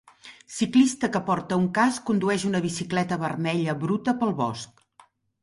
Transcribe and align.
Ciclista 0.53 1.09
que 1.15 1.21
porta 1.27 1.59
un 1.63 1.67
casc 1.79 2.05
condueix 2.07 2.47
una 2.49 2.63
bicicleta 2.65 3.21
vermella 3.27 3.77
bruta 3.85 4.19
pel 4.25 4.35
bosc. 4.43 4.85